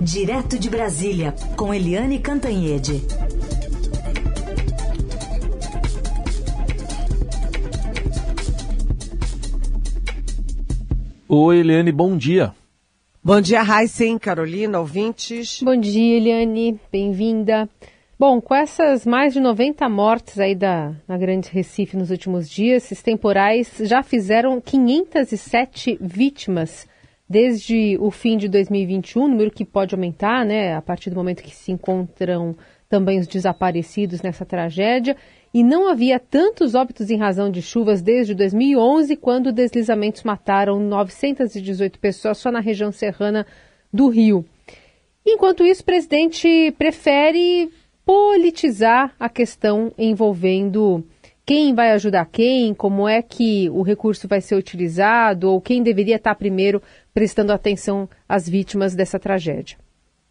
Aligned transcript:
Direto 0.00 0.56
de 0.56 0.70
Brasília, 0.70 1.34
com 1.56 1.74
Eliane 1.74 2.20
Cantanhede. 2.20 3.02
Oi, 11.28 11.58
Eliane, 11.58 11.90
bom 11.90 12.16
dia. 12.16 12.54
Bom 13.22 13.40
dia, 13.40 13.60
Heisen, 13.60 14.18
Carolina, 14.18 14.78
ouvintes. 14.78 15.60
Bom 15.64 15.76
dia, 15.76 16.16
Eliane, 16.16 16.80
bem-vinda. 16.92 17.68
Bom, 18.16 18.40
com 18.40 18.54
essas 18.54 19.04
mais 19.04 19.32
de 19.32 19.40
90 19.40 19.88
mortes 19.88 20.38
aí 20.38 20.54
da, 20.54 20.92
na 21.08 21.18
Grande 21.18 21.50
Recife 21.50 21.96
nos 21.96 22.10
últimos 22.10 22.48
dias, 22.48 22.84
esses 22.84 23.02
temporais 23.02 23.72
já 23.80 24.04
fizeram 24.04 24.60
507 24.60 25.98
vítimas 26.00 26.86
desde 27.28 27.98
o 28.00 28.10
fim 28.10 28.36
de 28.36 28.48
2021, 28.48 29.28
número 29.28 29.50
que 29.50 29.64
pode 29.64 29.94
aumentar, 29.94 30.44
né, 30.44 30.74
a 30.74 30.80
partir 30.80 31.10
do 31.10 31.16
momento 31.16 31.42
que 31.42 31.54
se 31.54 31.70
encontram 31.70 32.56
também 32.88 33.18
os 33.18 33.26
desaparecidos 33.26 34.22
nessa 34.22 34.46
tragédia. 34.46 35.16
E 35.52 35.62
não 35.62 35.88
havia 35.88 36.18
tantos 36.18 36.74
óbitos 36.74 37.10
em 37.10 37.18
razão 37.18 37.50
de 37.50 37.60
chuvas 37.60 38.00
desde 38.00 38.34
2011, 38.34 39.16
quando 39.16 39.52
deslizamentos 39.52 40.22
mataram 40.22 40.80
918 40.80 41.98
pessoas 41.98 42.38
só 42.38 42.50
na 42.50 42.60
região 42.60 42.92
serrana 42.92 43.46
do 43.92 44.08
Rio. 44.08 44.44
Enquanto 45.26 45.64
isso, 45.64 45.82
o 45.82 45.86
presidente 45.86 46.74
prefere 46.78 47.70
politizar 48.04 49.14
a 49.20 49.28
questão 49.28 49.92
envolvendo 49.98 51.04
quem 51.48 51.74
vai 51.74 51.92
ajudar 51.92 52.26
quem, 52.26 52.74
como 52.74 53.08
é 53.08 53.22
que 53.22 53.70
o 53.70 53.80
recurso 53.80 54.28
vai 54.28 54.38
ser 54.38 54.54
utilizado, 54.54 55.48
ou 55.48 55.62
quem 55.62 55.82
deveria 55.82 56.16
estar 56.16 56.34
primeiro 56.34 56.82
prestando 57.14 57.54
atenção 57.54 58.06
às 58.28 58.46
vítimas 58.46 58.94
dessa 58.94 59.18
tragédia. 59.18 59.78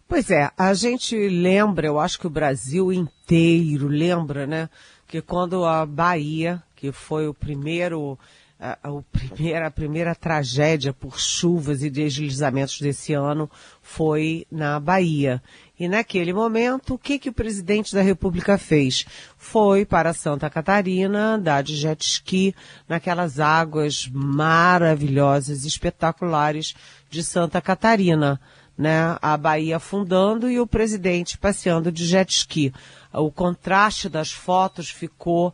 Pois 0.08 0.30
é, 0.30 0.52
a 0.56 0.76
gente 0.76 1.18
lembra, 1.28 1.88
eu 1.88 2.00
acho 2.00 2.20
que 2.20 2.28
o 2.28 2.30
Brasil 2.30 2.94
inteiro 2.94 3.88
lembra, 3.88 4.46
né, 4.46 4.70
que 5.08 5.20
quando 5.20 5.66
a 5.66 5.88
Bahia, 5.88 6.62
que 6.76 6.92
foi 6.92 7.28
o 7.28 7.34
primeiro 7.34 8.16
a, 8.60 8.78
a, 8.84 9.02
primeira, 9.12 9.68
a 9.68 9.72
primeira 9.72 10.16
tragédia 10.16 10.92
por 10.92 11.20
chuvas 11.20 11.84
e 11.84 11.90
deslizamentos 11.90 12.82
desse 12.82 13.14
ano 13.14 13.50
foi 13.82 14.48
na 14.52 14.80
Bahia. 14.80 15.42
E 15.80 15.88
naquele 15.88 16.34
momento, 16.34 16.96
o 16.96 16.98
que, 16.98 17.20
que 17.20 17.30
o 17.30 17.34
presidente 17.34 17.94
da 17.94 18.02
República 18.02 18.58
fez? 18.58 19.06
Foi 19.38 19.86
para 19.86 20.12
Santa 20.12 20.50
Catarina 20.50 21.36
andar 21.36 21.62
de 21.62 21.76
jet 21.76 22.04
ski 22.04 22.56
naquelas 22.90 23.40
águas 23.40 24.10
maravilhosas, 24.12 25.64
espetaculares 25.64 26.74
de 27.10 27.24
Santa 27.24 27.62
Catarina. 27.62 28.40
Né, 28.76 29.18
a 29.24 29.36
Bahia 29.36 29.78
afundando 29.78 30.48
e 30.52 30.60
o 30.60 30.68
presidente 30.68 31.36
passeando 31.36 31.92
de 31.92 32.06
jet 32.06 32.32
ski. 32.32 32.72
O 33.12 33.32
contraste 33.32 34.08
das 34.08 34.32
fotos 34.32 34.92
ficou 34.92 35.52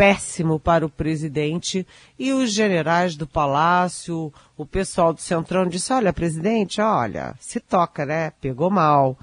péssimo 0.00 0.58
para 0.58 0.86
o 0.86 0.88
presidente 0.88 1.86
e 2.18 2.32
os 2.32 2.50
generais 2.52 3.16
do 3.16 3.26
palácio, 3.26 4.32
o 4.56 4.64
pessoal 4.64 5.12
do 5.12 5.20
Centrão 5.20 5.66
disse, 5.66 5.92
olha, 5.92 6.10
presidente, 6.10 6.80
olha, 6.80 7.34
se 7.38 7.60
toca, 7.60 8.06
né? 8.06 8.30
Pegou 8.40 8.70
mal. 8.70 9.18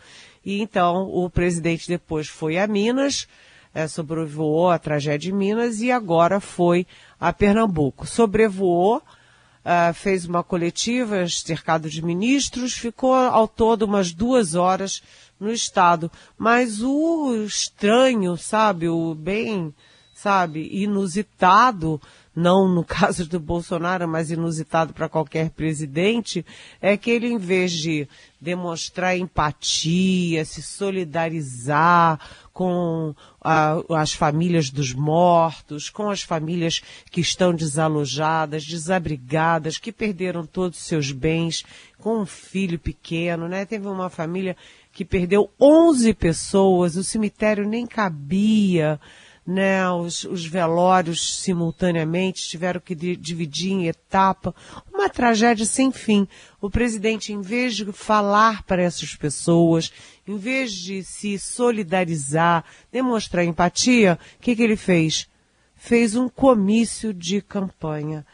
E 0.46 0.62
então 0.62 1.10
o 1.12 1.28
presidente 1.32 1.88
depois 1.88 2.28
foi 2.28 2.60
a 2.60 2.68
Minas, 2.68 3.28
é, 3.74 3.88
sobrevoou 3.88 4.70
a 4.70 4.78
tragédia 4.78 5.32
de 5.32 5.34
Minas 5.34 5.82
e 5.82 5.92
agora 5.92 6.40
foi 6.40 6.86
a 7.20 7.34
Pernambuco. 7.34 8.06
Sobrevoou, 8.06 8.98
uh, 8.98 9.94
fez 9.96 10.26
uma 10.26 10.44
coletiva, 10.44 11.28
cercado 11.28 11.90
de 11.90 12.06
ministros, 12.06 12.74
ficou 12.74 13.16
ao 13.16 13.48
todo 13.48 13.82
umas 13.82 14.14
duas 14.14 14.54
horas 14.54 15.02
no 15.40 15.52
estado. 15.52 16.12
Mas 16.38 16.84
o 16.84 17.34
estranho, 17.48 18.38
sabe, 18.38 18.88
o 18.88 19.16
bem, 19.16 19.74
sabe, 20.18 20.68
inusitado 20.72 22.02
não 22.36 22.68
no 22.68 22.84
caso 22.86 23.28
do 23.28 23.40
Bolsonaro, 23.40 24.08
mas 24.08 24.32
inusitado 24.32 24.94
para 24.94 25.10
qualquer 25.10 25.50
presidente, 25.52 26.46
é 26.82 26.98
que 26.98 27.10
ele, 27.10 27.28
em 27.28 27.38
vez 27.38 27.72
de 27.72 28.08
demonstrar 28.40 29.18
empatia, 29.18 30.46
se 30.46 30.62
solidarizar 30.62 32.20
com 32.54 33.14
a, 33.42 33.78
as 34.00 34.14
famílias 34.14 34.70
dos 34.70 34.94
mortos, 34.94 35.90
com 35.90 36.10
as 36.10 36.22
famílias 36.22 36.82
que 37.12 37.22
estão 37.22 37.54
desalojadas, 37.54 38.64
desabrigadas, 38.66 39.78
que 39.78 39.92
perderam 39.92 40.46
todos 40.46 40.80
os 40.80 40.86
seus 40.86 41.12
bens, 41.12 41.64
com 42.00 42.22
um 42.22 42.26
filho 42.26 42.78
pequeno, 42.78 43.48
né? 43.48 43.66
Teve 43.66 43.88
uma 43.88 44.10
família 44.10 44.56
que 44.92 45.06
perdeu 45.06 45.50
11 45.60 46.14
pessoas, 46.16 46.96
o 46.96 47.04
cemitério 47.04 47.68
nem 47.68 47.86
cabia 47.86 49.00
né, 49.48 49.90
os, 49.90 50.26
os 50.26 50.46
velórios 50.46 51.38
simultaneamente, 51.38 52.50
tiveram 52.50 52.82
que 52.82 52.94
dividir 52.94 53.72
em 53.72 53.88
etapa, 53.88 54.54
uma 54.94 55.08
tragédia 55.08 55.66
sem 55.66 55.90
fim. 55.90 56.28
O 56.60 56.70
presidente, 56.70 57.32
em 57.32 57.40
vez 57.40 57.78
de 57.78 57.90
falar 57.94 58.64
para 58.64 58.84
essas 58.84 59.16
pessoas, 59.16 59.94
em 60.28 60.38
vez 60.38 60.74
de 60.74 61.02
se 61.02 61.40
solidarizar, 61.40 62.66
demonstrar 62.92 63.46
empatia, 63.46 64.20
o 64.38 64.42
que, 64.42 64.54
que 64.54 64.62
ele 64.62 64.76
fez? 64.76 65.30
Fez 65.78 66.18
um 66.18 66.28
comício 66.28 67.14
de 67.14 67.42
campanha. 67.42 68.26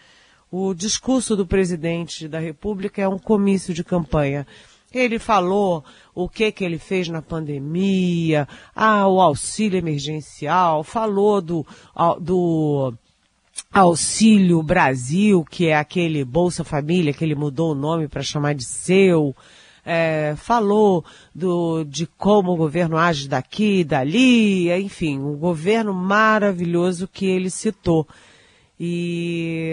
O 0.50 0.74
discurso 0.74 1.35
do 1.35 1.45
presidente 1.45 2.28
da 2.28 2.40
República 2.40 3.01
é 3.01 3.07
um 3.07 3.19
comício 3.19 3.72
de 3.72 3.84
campanha. 3.84 4.47
Ele 4.94 5.18
falou 5.18 5.84
o 6.14 6.30
que 6.30 6.52
que 6.52 6.64
ele 6.64 6.78
fez 6.78 7.08
na 7.09 7.22
pandemia, 7.22 8.48
ah, 8.76 9.08
o 9.08 9.20
auxílio 9.20 9.78
emergencial, 9.78 10.84
falou 10.84 11.42
do, 11.42 11.66
do 12.22 12.94
Auxílio 13.72 14.62
Brasil, 14.62 15.44
que 15.50 15.68
é 15.68 15.76
aquele 15.76 16.24
Bolsa 16.24 16.64
Família 16.64 17.14
que 17.14 17.24
ele 17.24 17.36
mudou 17.36 17.72
o 17.72 17.76
nome 17.76 18.08
para 18.08 18.22
chamar 18.22 18.54
de 18.54 18.66
seu, 18.66 19.36
é, 19.86 20.36
falou 20.38 21.04
do, 21.34 21.84
de 21.84 22.06
como 22.06 22.52
o 22.52 22.58
governo 22.58 22.98
age 22.98 23.28
daqui 23.28 23.84
dali, 23.84 24.72
enfim, 24.72 25.20
um 25.20 25.36
governo 25.36 25.94
maravilhoso 25.94 27.08
que 27.08 27.25
ele 27.25 27.50
citou 27.50 28.08
e, 28.86 29.72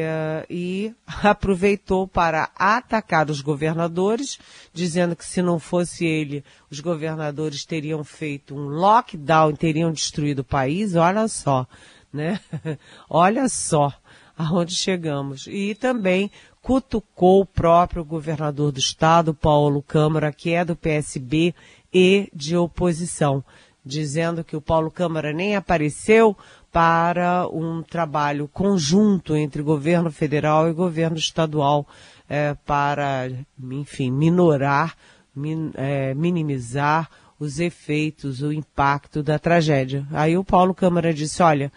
e 0.49 0.95
aproveitou 1.21 2.07
para 2.07 2.49
atacar 2.55 3.29
os 3.29 3.41
governadores, 3.41 4.39
dizendo 4.73 5.17
que 5.17 5.25
se 5.25 5.43
não 5.43 5.59
fosse 5.59 6.07
ele, 6.07 6.45
os 6.71 6.79
governadores 6.79 7.65
teriam 7.65 8.05
feito 8.05 8.55
um 8.55 8.69
lockdown, 8.69 9.57
teriam 9.57 9.91
destruído 9.91 10.41
o 10.41 10.45
país. 10.45 10.95
Olha 10.95 11.27
só, 11.27 11.67
né? 12.13 12.39
Olha 13.11 13.49
só 13.49 13.93
aonde 14.39 14.77
chegamos. 14.77 15.49
E 15.49 15.75
também 15.75 16.31
cutucou 16.63 17.41
o 17.41 17.47
próprio 17.47 18.05
governador 18.05 18.71
do 18.71 18.79
estado, 18.79 19.35
Paulo 19.35 19.83
Câmara, 19.83 20.33
que 20.33 20.53
é 20.53 20.65
do 20.65 20.77
PSB 20.77 21.53
e 21.93 22.29
de 22.33 22.57
oposição, 22.57 23.43
dizendo 23.85 24.45
que 24.45 24.55
o 24.55 24.61
Paulo 24.61 24.89
Câmara 24.89 25.33
nem 25.33 25.57
apareceu 25.57 26.37
para 26.73 27.49
um 27.49 27.83
trabalho 27.83 28.49
conjunto 28.49 29.35
entre 29.35 29.63
governo 29.63 30.11
federal 30.11 30.69
e 30.69 30.73
governo 30.73 31.17
estadual 31.17 31.87
é, 32.29 32.55
para, 32.65 33.31
enfim, 33.61 34.11
minorar, 34.11 34.95
min, 35.35 35.73
é, 35.75 36.15
minimizar 36.15 37.11
os 37.39 37.59
efeitos, 37.59 38.43
o 38.43 38.53
impacto 38.53 39.23
da 39.23 39.39
tragédia. 39.39 40.07
Aí 40.13 40.37
o 40.37 40.45
Paulo 40.45 40.75
Câmara 40.75 41.13
disse, 41.13 41.43
olha, 41.43 41.73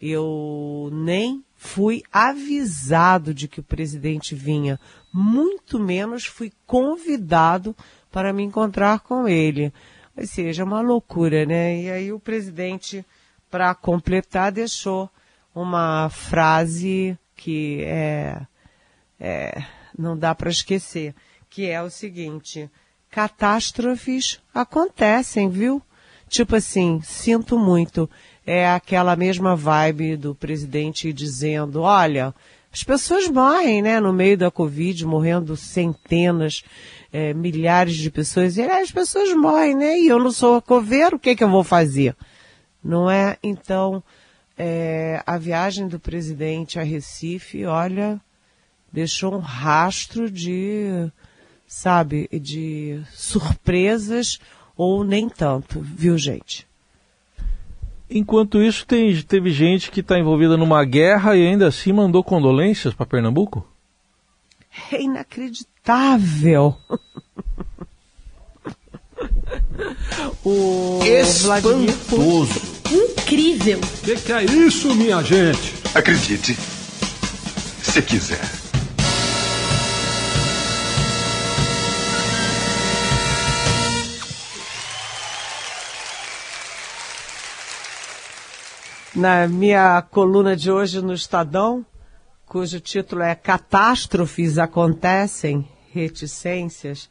eu 0.00 0.88
nem 0.92 1.44
fui 1.54 2.02
avisado 2.12 3.34
de 3.34 3.48
que 3.48 3.60
o 3.60 3.64
presidente 3.64 4.34
vinha, 4.34 4.78
muito 5.12 5.78
menos 5.78 6.24
fui 6.24 6.52
convidado 6.64 7.74
para 8.10 8.32
me 8.32 8.44
encontrar 8.44 9.00
com 9.00 9.26
ele. 9.28 9.72
Ou 10.16 10.26
seja, 10.26 10.64
uma 10.64 10.80
loucura, 10.80 11.44
né? 11.44 11.82
E 11.82 11.90
aí 11.90 12.12
o 12.12 12.20
presidente 12.20 13.04
para 13.50 13.74
completar, 13.74 14.52
deixou 14.52 15.10
uma 15.54 16.08
frase 16.08 17.18
que 17.34 17.82
é, 17.84 18.40
é 19.18 19.62
não 19.98 20.16
dá 20.16 20.34
para 20.34 20.50
esquecer, 20.50 21.14
que 21.50 21.66
é 21.66 21.82
o 21.82 21.90
seguinte: 21.90 22.70
catástrofes 23.10 24.40
acontecem, 24.54 25.48
viu? 25.48 25.82
Tipo 26.28 26.56
assim, 26.56 27.00
sinto 27.02 27.58
muito. 27.58 28.08
É 28.46 28.68
aquela 28.68 29.16
mesma 29.16 29.56
vibe 29.56 30.16
do 30.16 30.34
presidente 30.34 31.12
dizendo, 31.12 31.82
olha, 31.82 32.34
as 32.72 32.84
pessoas 32.84 33.28
morrem, 33.28 33.82
né, 33.82 33.98
no 33.98 34.12
meio 34.12 34.36
da 34.36 34.50
Covid, 34.50 35.04
morrendo 35.06 35.56
centenas, 35.56 36.62
é, 37.12 37.32
milhares 37.34 37.96
de 37.96 38.10
pessoas. 38.10 38.56
E 38.56 38.62
as 38.62 38.90
pessoas 38.90 39.34
morrem, 39.34 39.74
né? 39.74 39.98
E 39.98 40.08
eu 40.08 40.18
não 40.18 40.30
sou 40.30 40.60
coveiro, 40.60 41.16
o 41.16 41.18
que, 41.18 41.34
que 41.34 41.44
eu 41.44 41.50
vou 41.50 41.64
fazer? 41.64 42.14
Não 42.82 43.10
é? 43.10 43.36
Então, 43.42 44.02
é, 44.56 45.22
a 45.26 45.38
viagem 45.38 45.88
do 45.88 46.00
presidente 46.00 46.78
a 46.78 46.82
Recife, 46.82 47.64
olha, 47.64 48.20
deixou 48.92 49.34
um 49.34 49.40
rastro 49.40 50.30
de, 50.30 51.10
sabe, 51.66 52.28
de 52.32 53.00
surpresas 53.12 54.38
ou 54.76 55.04
nem 55.04 55.28
tanto, 55.28 55.80
viu, 55.80 56.16
gente? 56.16 56.66
Enquanto 58.10 58.62
isso, 58.62 58.86
tem, 58.86 59.14
teve 59.22 59.50
gente 59.50 59.90
que 59.90 60.00
está 60.00 60.18
envolvida 60.18 60.56
numa 60.56 60.82
guerra 60.84 61.36
e 61.36 61.46
ainda 61.46 61.68
assim 61.68 61.92
mandou 61.92 62.24
condolências 62.24 62.94
para 62.94 63.04
Pernambuco? 63.04 63.66
É 64.90 65.02
inacreditável. 65.02 66.76
o 70.44 71.00
Espantoso. 71.04 72.60
Incrível. 72.90 73.80
O 73.80 74.04
que, 74.04 74.16
que 74.16 74.32
é 74.32 74.44
isso, 74.44 74.94
minha 74.94 75.22
gente? 75.22 75.74
Acredite, 75.94 76.56
se 77.82 78.02
quiser. 78.02 78.40
Na 89.14 89.48
minha 89.48 90.00
coluna 90.00 90.54
de 90.54 90.70
hoje 90.70 91.02
no 91.02 91.12
Estadão, 91.12 91.84
cujo 92.46 92.78
título 92.78 93.22
é 93.22 93.34
Catástrofes 93.34 94.58
Acontecem, 94.58 95.68
Reticências, 95.92 97.10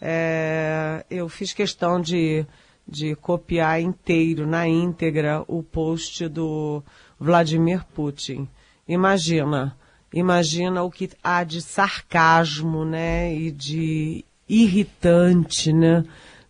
é, 0.00 1.04
eu 1.10 1.28
fiz 1.28 1.52
questão 1.52 2.00
de, 2.00 2.44
de 2.86 3.14
copiar 3.16 3.80
inteiro, 3.80 4.46
na 4.46 4.68
íntegra, 4.68 5.44
o 5.48 5.62
post 5.62 6.28
do 6.28 6.82
Vladimir 7.18 7.84
Putin. 7.94 8.48
Imagina, 8.86 9.76
imagina 10.12 10.82
o 10.82 10.90
que 10.90 11.10
há 11.22 11.42
de 11.44 11.60
sarcasmo, 11.60 12.84
né, 12.84 13.34
e 13.34 13.50
de 13.50 14.24
irritante, 14.48 15.72
né, 15.72 16.04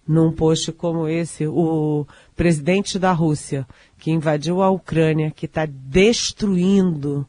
num 0.06 0.30
post 0.30 0.70
como 0.72 1.08
esse, 1.08 1.46
o 1.46 2.06
presidente 2.34 2.98
da 2.98 3.12
Rússia, 3.12 3.66
que 3.98 4.10
invadiu 4.10 4.62
a 4.62 4.70
Ucrânia, 4.70 5.30
que 5.30 5.46
está 5.46 5.66
destruindo 5.66 7.26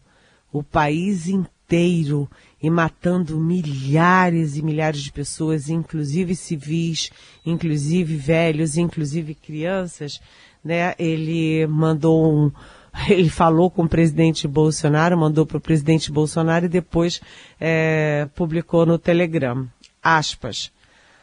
o 0.51 0.61
país 0.61 1.27
inteiro 1.27 2.29
e 2.61 2.69
matando 2.69 3.37
milhares 3.37 4.57
e 4.57 4.63
milhares 4.63 5.01
de 5.01 5.11
pessoas, 5.11 5.69
inclusive 5.69 6.35
civis, 6.35 7.11
inclusive 7.45 8.15
velhos, 8.15 8.77
inclusive 8.77 9.35
crianças, 9.35 10.19
né? 10.63 10.95
Ele 10.97 11.67
mandou 11.67 12.33
um, 12.33 12.51
ele 13.09 13.29
falou 13.29 13.69
com 13.69 13.83
o 13.83 13.89
presidente 13.89 14.47
Bolsonaro, 14.47 15.17
mandou 15.17 15.45
para 15.45 15.57
o 15.57 15.61
presidente 15.61 16.11
Bolsonaro 16.11 16.65
e 16.65 16.69
depois 16.69 17.21
é, 17.59 18.27
publicou 18.35 18.85
no 18.85 18.97
Telegram. 18.97 19.67
Aspas. 20.01 20.71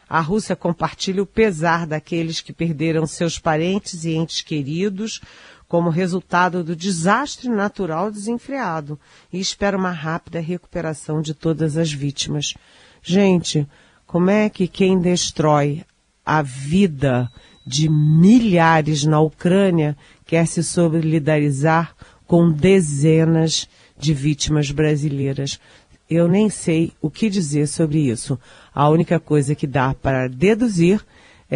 A 0.09 0.21
Rússia 0.21 0.55
compartilha 0.55 1.23
o 1.23 1.27
pesar 1.27 1.87
daqueles 1.87 2.41
que 2.41 2.53
perderam 2.53 3.07
seus 3.07 3.39
parentes 3.39 4.05
e 4.05 4.13
entes 4.13 4.43
queridos 4.43 5.21
como 5.69 5.91
resultado 5.91 6.63
do 6.63 6.77
desastre 6.77 7.49
natural 7.49 8.11
desenfreado 8.11 8.99
e 9.33 9.41
espera 9.41 9.77
uma 9.77 9.91
rápida 9.91 10.41
recuperação 10.41 11.21
de 11.21 11.35
todas 11.35 11.77
as 11.77 11.93
vítimas. 11.93 12.55
Gente, 13.03 13.67
como 14.07 14.31
é 14.31 14.49
que 14.49 14.69
quem 14.69 15.01
destrói 15.01 15.85
a 16.25 16.43
vida 16.43 17.31
de 17.67 17.89
milhares 17.89 19.05
na 19.05 19.21
Ucrânia 19.21 19.97
quer 20.27 20.47
se 20.47 20.63
solidarizar 20.63 21.95
com 22.27 22.51
dezenas 22.51 23.69
de 23.99 24.15
vítimas 24.15 24.71
brasileiras? 24.71 25.59
Eu 26.09 26.29
nem 26.29 26.51
sei 26.51 26.93
o 27.01 27.11
que 27.11 27.31
dizer 27.31 27.67
sobre 27.67 27.99
isso. 27.99 28.39
A 28.75 28.89
única 28.89 29.19
coisa 29.19 29.55
que 29.55 29.67
dá 29.67 29.95
para 29.95 30.29
deduzir 30.29 31.05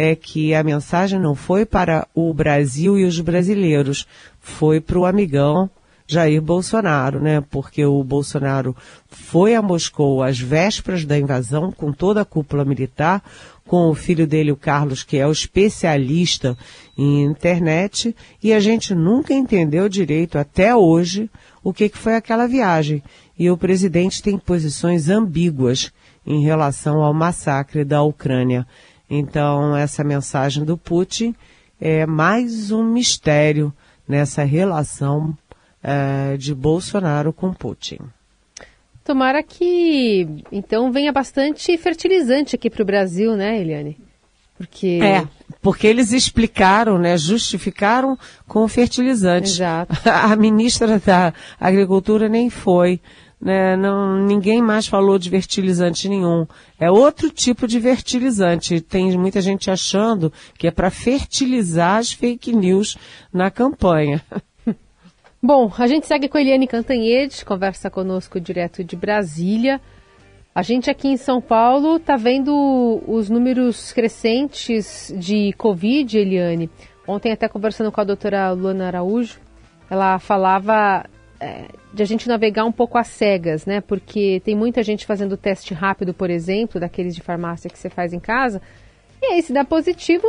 é 0.01 0.15
que 0.15 0.53
a 0.53 0.63
mensagem 0.63 1.19
não 1.19 1.35
foi 1.35 1.65
para 1.65 2.07
o 2.15 2.33
Brasil 2.33 2.97
e 2.97 3.03
os 3.03 3.19
brasileiros, 3.19 4.07
foi 4.39 4.79
para 4.79 4.97
o 4.97 5.05
amigão 5.05 5.69
Jair 6.07 6.41
Bolsonaro, 6.41 7.19
né? 7.19 7.43
Porque 7.51 7.83
o 7.83 8.01
Bolsonaro 8.01 8.73
foi 9.09 9.55
a 9.55 9.61
Moscou 9.61 10.23
às 10.23 10.39
vésperas 10.39 11.03
da 11.03 11.19
invasão 11.19 11.69
com 11.69 11.91
toda 11.91 12.21
a 12.21 12.25
cúpula 12.25 12.63
militar, 12.63 13.21
com 13.67 13.89
o 13.89 13.93
filho 13.93 14.25
dele, 14.25 14.53
o 14.53 14.55
Carlos, 14.55 15.03
que 15.03 15.17
é 15.17 15.27
o 15.27 15.33
especialista 15.33 16.57
em 16.97 17.25
internet, 17.25 18.15
e 18.41 18.53
a 18.53 18.59
gente 18.61 18.95
nunca 18.95 19.33
entendeu 19.33 19.89
direito 19.89 20.37
até 20.37 20.73
hoje 20.73 21.29
o 21.61 21.73
que, 21.73 21.89
que 21.89 21.97
foi 21.97 22.15
aquela 22.15 22.47
viagem. 22.47 23.03
E 23.37 23.51
o 23.51 23.57
presidente 23.57 24.23
tem 24.23 24.37
posições 24.37 25.09
ambíguas 25.09 25.91
em 26.25 26.41
relação 26.41 27.03
ao 27.03 27.13
massacre 27.13 27.83
da 27.83 28.01
Ucrânia. 28.01 28.65
Então, 29.09 29.75
essa 29.75 30.03
mensagem 30.03 30.63
do 30.63 30.77
Putin 30.77 31.33
é 31.81 32.05
mais 32.05 32.71
um 32.71 32.83
mistério 32.83 33.73
nessa 34.07 34.43
relação 34.43 35.35
é, 35.81 36.37
de 36.37 36.53
Bolsonaro 36.53 37.33
com 37.33 37.53
Putin. 37.53 37.99
Tomara 39.03 39.41
que, 39.41 40.27
então, 40.51 40.91
venha 40.91 41.11
bastante 41.11 41.75
fertilizante 41.77 42.55
aqui 42.55 42.69
para 42.69 42.83
o 42.83 42.85
Brasil, 42.85 43.35
né, 43.35 43.59
Eliane? 43.59 43.97
Porque... 44.55 44.99
É, 45.01 45.27
porque 45.61 45.87
eles 45.87 46.11
explicaram, 46.11 46.99
né, 46.99 47.17
justificaram 47.17 48.17
com 48.47 48.67
fertilizante. 48.67 49.49
Exato. 49.49 49.95
A 50.07 50.35
ministra 50.35 50.99
da 50.99 51.33
Agricultura 51.59 52.29
nem 52.29 52.49
foi 52.49 52.99
né, 53.41 53.77
não, 53.77 54.17
ninguém 54.25 54.61
mais 54.61 54.85
falou 54.85 55.17
de 55.17 55.29
fertilizante 55.29 56.09
nenhum. 56.09 56.45
É 56.77 56.91
outro 56.91 57.29
tipo 57.29 57.67
de 57.67 57.79
fertilizante. 57.79 58.81
Tem 58.81 59.17
muita 59.17 59.39
gente 59.39 59.71
achando 59.71 60.31
que 60.57 60.67
é 60.67 60.71
para 60.71 60.91
fertilizar 60.91 61.97
as 61.97 62.11
fake 62.11 62.53
news 62.53 62.97
na 63.31 63.49
campanha. 63.49 64.21
Bom, 65.41 65.71
a 65.77 65.87
gente 65.87 66.05
segue 66.05 66.27
com 66.27 66.37
a 66.37 66.41
Eliane 66.41 66.67
Cantanhede, 66.67 67.45
conversa 67.45 67.89
conosco 67.89 68.41
direto 68.41 68.83
de 68.83 68.97
Brasília. 68.97 69.79
A 70.53 70.61
gente 70.61 70.89
aqui 70.89 71.07
em 71.07 71.15
São 71.15 71.39
Paulo 71.39 71.95
está 71.95 72.17
vendo 72.17 73.01
os 73.07 73.29
números 73.29 73.93
crescentes 73.93 75.13
de 75.17 75.53
Covid, 75.53 76.17
Eliane. 76.17 76.69
Ontem 77.07 77.31
até 77.31 77.47
conversando 77.47 77.89
com 77.89 78.01
a 78.01 78.03
doutora 78.03 78.51
Luana 78.51 78.87
Araújo, 78.87 79.39
ela 79.89 80.19
falava 80.19 81.05
de 81.93 82.03
a 82.03 82.05
gente 82.05 82.27
navegar 82.27 82.65
um 82.65 82.71
pouco 82.71 82.97
às 82.97 83.07
cegas, 83.07 83.65
né? 83.65 83.81
Porque 83.81 84.41
tem 84.43 84.55
muita 84.55 84.83
gente 84.83 85.05
fazendo 85.05 85.37
teste 85.37 85.73
rápido, 85.73 86.13
por 86.13 86.29
exemplo, 86.29 86.79
daqueles 86.79 87.15
de 87.15 87.21
farmácia 87.21 87.69
que 87.69 87.79
você 87.79 87.89
faz 87.89 88.13
em 88.13 88.19
casa, 88.19 88.61
e 89.21 89.25
aí 89.25 89.41
se 89.41 89.53
dá 89.53 89.63
positivo, 89.63 90.27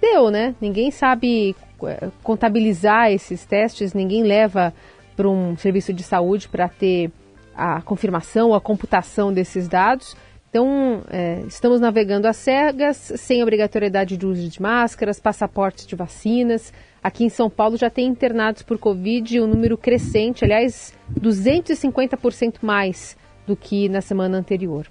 deu, 0.00 0.30
né? 0.30 0.54
Ninguém 0.60 0.90
sabe 0.90 1.54
é, 1.84 2.08
contabilizar 2.22 3.10
esses 3.10 3.44
testes, 3.44 3.94
ninguém 3.94 4.22
leva 4.22 4.74
para 5.16 5.28
um 5.28 5.56
serviço 5.56 5.92
de 5.92 6.02
saúde 6.02 6.48
para 6.48 6.68
ter 6.68 7.10
a 7.54 7.82
confirmação, 7.82 8.54
a 8.54 8.60
computação 8.60 9.32
desses 9.32 9.68
dados. 9.68 10.16
Então, 10.48 11.02
é, 11.10 11.42
estamos 11.46 11.80
navegando 11.80 12.28
às 12.28 12.36
cegas, 12.36 12.96
sem 13.16 13.42
obrigatoriedade 13.42 14.16
de 14.16 14.26
uso 14.26 14.48
de 14.48 14.60
máscaras, 14.60 15.18
passaportes 15.18 15.86
de 15.86 15.96
vacinas. 15.96 16.72
Aqui 17.02 17.24
em 17.24 17.28
São 17.28 17.50
Paulo 17.50 17.76
já 17.76 17.90
tem 17.90 18.06
internados 18.06 18.62
por 18.62 18.78
Covid 18.78 19.40
um 19.40 19.46
número 19.46 19.76
crescente, 19.76 20.44
aliás, 20.44 20.94
250% 21.18 22.58
mais 22.62 23.16
do 23.46 23.56
que 23.56 23.88
na 23.88 24.00
semana 24.00 24.38
anterior. 24.38 24.86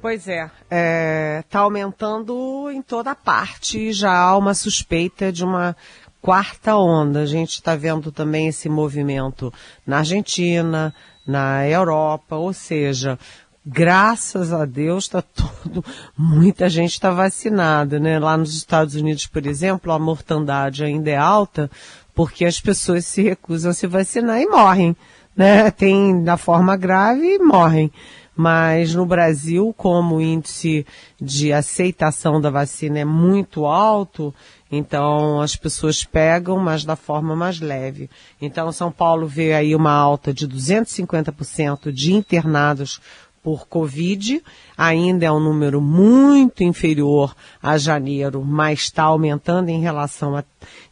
Pois 0.00 0.28
é, 0.28 0.44
está 0.44 0.54
é, 0.70 1.44
tá 1.48 1.60
aumentando 1.60 2.70
em 2.70 2.82
toda 2.82 3.14
parte. 3.14 3.92
Já 3.92 4.12
há 4.12 4.36
uma 4.36 4.52
suspeita 4.52 5.32
de 5.32 5.42
uma 5.42 5.74
quarta 6.20 6.76
onda. 6.76 7.20
A 7.20 7.26
gente 7.26 7.52
está 7.52 7.74
vendo 7.74 8.12
também 8.12 8.48
esse 8.48 8.68
movimento 8.68 9.52
na 9.86 9.98
Argentina, 9.98 10.94
na 11.26 11.66
Europa, 11.66 12.36
ou 12.36 12.52
seja, 12.52 13.18
graças 13.66 14.52
a 14.52 14.64
Deus 14.64 15.04
está 15.04 15.20
todo, 15.20 15.84
muita 16.16 16.68
gente 16.68 16.92
está 16.92 17.10
vacinada, 17.10 17.98
né? 17.98 18.18
Lá 18.18 18.36
nos 18.36 18.54
Estados 18.54 18.94
Unidos, 18.94 19.26
por 19.26 19.44
exemplo, 19.44 19.92
a 19.92 19.98
mortandade 19.98 20.84
ainda 20.84 21.10
é 21.10 21.16
alta 21.16 21.68
porque 22.14 22.44
as 22.44 22.60
pessoas 22.60 23.04
se 23.04 23.22
recusam 23.22 23.72
a 23.72 23.74
se 23.74 23.86
vacinar 23.86 24.40
e 24.40 24.46
morrem, 24.46 24.96
né? 25.36 25.70
Tem 25.72 26.22
da 26.22 26.36
forma 26.36 26.76
grave 26.76 27.34
e 27.34 27.38
morrem. 27.38 27.90
Mas 28.38 28.94
no 28.94 29.06
Brasil, 29.06 29.74
como 29.76 30.16
o 30.16 30.20
índice 30.20 30.86
de 31.18 31.54
aceitação 31.54 32.38
da 32.38 32.50
vacina 32.50 32.98
é 32.98 33.04
muito 33.04 33.64
alto, 33.64 34.34
então 34.70 35.40
as 35.40 35.56
pessoas 35.56 36.04
pegam, 36.04 36.58
mas 36.58 36.84
da 36.84 36.96
forma 36.96 37.34
mais 37.34 37.60
leve. 37.60 38.10
Então 38.40 38.70
São 38.72 38.92
Paulo 38.92 39.26
vê 39.26 39.54
aí 39.54 39.74
uma 39.74 39.92
alta 39.92 40.34
de 40.34 40.46
250% 40.46 41.90
de 41.90 42.12
internados 42.12 43.00
por 43.46 43.68
Covid, 43.68 44.42
ainda 44.76 45.24
é 45.24 45.30
um 45.30 45.38
número 45.38 45.80
muito 45.80 46.64
inferior 46.64 47.32
a 47.62 47.78
janeiro, 47.78 48.44
mas 48.44 48.80
está 48.80 49.04
aumentando 49.04 49.68
em 49.68 49.80
relação 49.80 50.34
a 50.34 50.42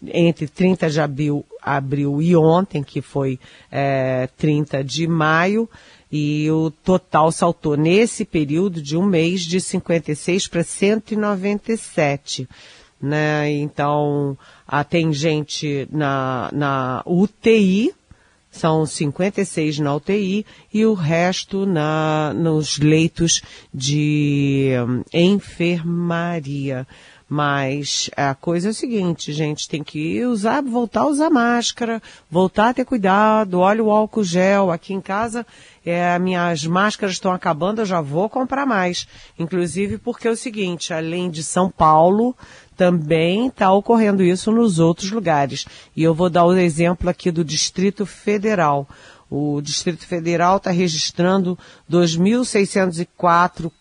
entre 0.07 0.47
30 0.47 0.89
de 0.89 1.01
abril, 1.01 1.45
abril 1.61 2.23
e 2.23 2.37
ontem, 2.37 2.81
que 2.85 3.03
foi 3.03 3.41
é, 3.73 4.29
30 4.37 4.85
de 4.85 5.09
maio. 5.09 5.69
E 6.13 6.49
o 6.49 6.71
total 6.71 7.33
saltou 7.33 7.77
nesse 7.77 8.25
período 8.25 8.81
de 8.81 8.97
um 8.97 9.05
mês 9.05 9.41
de 9.41 9.61
56 9.61 10.47
para 10.47 10.63
197. 10.63 12.49
Né? 13.03 13.51
Então, 13.51 14.39
tem 14.89 15.13
gente 15.13 15.89
na, 15.91 16.51
na 16.53 17.03
UTI, 17.05 17.93
são 18.55 18.87
56 18.87 19.81
na 19.81 19.95
UTI 19.95 20.47
e 20.73 20.87
o 20.87 20.95
resto 20.95 21.67
na, 21.67 22.33
nos 22.35 22.79
leitos 22.79 23.43
de 23.73 24.71
hum, 24.87 25.03
enfermaria. 25.13 26.87
Mas 27.29 28.11
a 28.17 28.35
coisa 28.35 28.69
é 28.69 28.71
o 28.71 28.75
seguinte, 28.75 29.33
gente, 29.33 29.69
tem 29.69 29.83
que 29.83 30.25
usar, 30.25 30.63
voltar 30.63 31.01
a 31.01 31.07
usar 31.09 31.31
máscara, 31.31 32.01
voltar 32.31 32.69
a 32.69 32.75
ter 32.75 32.85
cuidado, 32.85 33.59
olha 33.61 33.83
o 33.83 33.91
álcool 33.91 34.23
gel. 34.23 34.71
Aqui 34.71 34.93
em 34.93 35.01
casa, 35.01 35.45
é, 35.85 36.17
minhas 36.19 36.67
máscaras 36.67 37.15
estão 37.15 37.33
acabando, 37.33 37.81
eu 37.81 37.87
já 37.87 38.01
vou 38.01 38.29
comprar 38.29 38.67
mais. 38.67 39.09
Inclusive 39.39 39.99
porque 39.99 40.29
é 40.29 40.31
o 40.31 40.37
seguinte, 40.37 40.93
além 40.93 41.31
de 41.31 41.43
São 41.43 41.71
Paulo, 41.71 42.37
também 42.77 43.49
está 43.49 43.73
ocorrendo 43.73 44.23
isso 44.23 44.51
nos 44.53 44.79
outros 44.79 45.11
lugares. 45.11 45.67
E 45.97 46.03
eu 46.03 46.15
vou 46.15 46.29
dar 46.29 46.45
o 46.45 46.57
exemplo 46.57 47.09
aqui 47.09 47.31
do 47.31 47.45
Distrito 47.45 48.05
Federal. 48.05 48.89
O 49.31 49.61
Distrito 49.61 50.07
Federal 50.07 50.59
está 50.59 50.71
registrando 50.71 51.59
2.604 51.91 53.73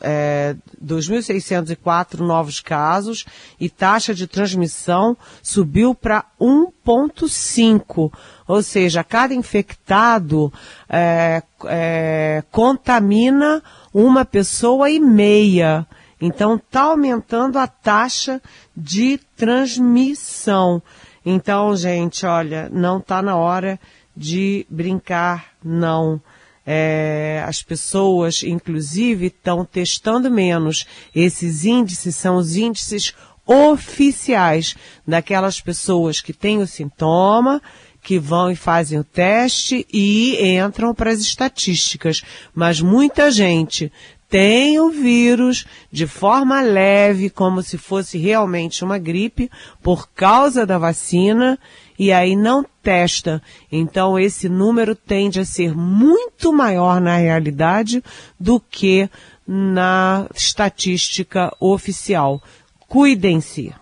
é, 0.00 0.56
2.604 0.82 2.20
novos 2.20 2.60
casos 2.60 3.26
e 3.60 3.68
taxa 3.68 4.14
de 4.14 4.26
transmissão 4.26 5.16
subiu 5.42 5.94
para 5.94 6.24
1,5. 6.40 8.10
Ou 8.46 8.62
seja, 8.62 9.04
cada 9.04 9.34
infectado 9.34 10.52
é, 10.88 11.42
é, 11.66 12.42
contamina 12.50 13.62
uma 13.92 14.24
pessoa 14.24 14.88
e 14.90 14.98
meia. 14.98 15.86
Então 16.24 16.54
está 16.54 16.84
aumentando 16.84 17.58
a 17.58 17.66
taxa 17.66 18.40
de 18.74 19.20
transmissão. 19.36 20.82
Então, 21.24 21.76
gente, 21.76 22.24
olha, 22.24 22.66
não 22.72 22.96
está 22.96 23.20
na 23.20 23.36
hora 23.36 23.78
de 24.16 24.66
brincar, 24.70 25.52
não. 25.62 26.18
É, 26.66 27.44
as 27.46 27.62
pessoas, 27.62 28.42
inclusive, 28.42 29.26
estão 29.26 29.66
testando 29.66 30.30
menos. 30.30 30.86
Esses 31.14 31.66
índices 31.66 32.16
são 32.16 32.36
os 32.36 32.56
índices 32.56 33.12
oficiais 33.46 34.74
daquelas 35.06 35.60
pessoas 35.60 36.22
que 36.22 36.32
têm 36.32 36.62
o 36.62 36.66
sintoma, 36.66 37.60
que 38.02 38.18
vão 38.18 38.50
e 38.50 38.56
fazem 38.56 38.98
o 38.98 39.04
teste 39.04 39.86
e 39.92 40.56
entram 40.56 40.94
para 40.94 41.10
as 41.10 41.20
estatísticas. 41.20 42.22
Mas 42.54 42.80
muita 42.80 43.30
gente 43.30 43.92
tem 44.34 44.80
o 44.80 44.90
vírus 44.90 45.64
de 45.92 46.08
forma 46.08 46.60
leve, 46.60 47.30
como 47.30 47.62
se 47.62 47.78
fosse 47.78 48.18
realmente 48.18 48.82
uma 48.82 48.98
gripe, 48.98 49.48
por 49.80 50.08
causa 50.08 50.66
da 50.66 50.76
vacina, 50.76 51.56
e 51.96 52.10
aí 52.10 52.34
não 52.34 52.66
testa. 52.82 53.40
Então 53.70 54.18
esse 54.18 54.48
número 54.48 54.96
tende 54.96 55.38
a 55.38 55.44
ser 55.44 55.72
muito 55.72 56.52
maior 56.52 57.00
na 57.00 57.16
realidade 57.16 58.02
do 58.36 58.58
que 58.58 59.08
na 59.46 60.26
estatística 60.34 61.54
oficial. 61.60 62.42
Cuidem-se. 62.88 63.72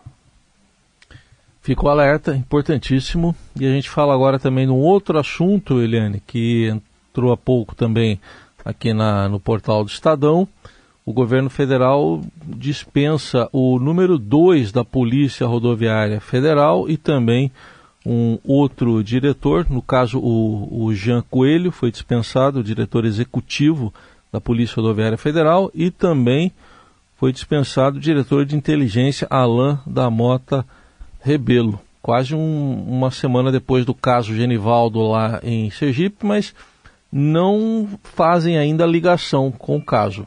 Ficou 1.63 1.89
alerta, 1.89 2.37
importantíssimo. 2.37 3.35
E 3.59 3.65
a 3.65 3.71
gente 3.71 3.89
fala 3.89 4.13
agora 4.13 4.39
também 4.39 4.67
de 4.67 4.73
um 4.73 4.81
outro 4.81 5.19
assunto, 5.19 5.81
Eliane, 5.81 6.23
que 6.27 6.79
entrou 7.09 7.33
há 7.33 7.39
pouco 7.39 7.75
também 7.75 8.21
aqui 8.65 8.93
na, 8.93 9.29
no 9.29 9.41
portal 9.41 9.85
do 9.85 9.91
Estadão. 9.91 10.47
O 11.05 11.13
governo 11.13 11.51
federal 11.51 12.21
dispensa 12.47 13.49
o 13.53 13.79
número 13.79 14.17
2 14.19 14.71
da 14.71 14.85
Polícia 14.85 15.47
Rodoviária 15.47 16.21
Federal 16.21 16.89
e 16.89 16.97
também 16.97 17.51
um 18.05 18.39
outro 18.45 19.03
diretor, 19.03 19.67
no 19.69 19.83
caso 19.83 20.19
o, 20.19 20.85
o 20.85 20.95
Jean 20.95 21.23
Coelho, 21.23 21.71
foi 21.71 21.91
dispensado, 21.91 22.61
o 22.61 22.65
diretor 22.65 23.05
executivo 23.05 23.93
da 24.33 24.41
Polícia 24.41 24.77
Rodoviária 24.77 25.19
Federal, 25.19 25.71
e 25.75 25.91
também 25.91 26.53
foi 27.17 27.33
dispensado 27.33 27.99
o 27.99 28.01
diretor 28.01 28.45
de 28.45 28.57
inteligência 28.57 29.27
Alain 29.31 29.79
da 29.87 30.11
Mota 30.11 30.67
Rebelo. 31.21 31.79
Quase 32.01 32.35
um, 32.35 32.85
uma 32.89 33.13
semana 33.13 33.53
depois 33.53 33.85
do 33.85 33.95
caso 33.95 34.35
Genivaldo 34.35 35.01
lá 35.03 35.39
em 35.45 35.71
Sergipe, 35.71 36.27
mas 36.27 36.53
não 37.13 37.89
fazem 38.03 38.57
ainda 38.57 38.87
ligação 38.87 39.53
com 39.53 39.77
o 39.77 39.85
caso. 39.85 40.27